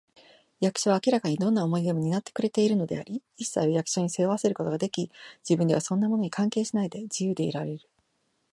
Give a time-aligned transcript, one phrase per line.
[0.59, 5.11] 役所は明らかにどんな重荷でも担ってくれているのであり、いっさいを役所に背負わせることができ、
[5.47, 7.87] 自分ではそんなものに関係しないで、自由でいられる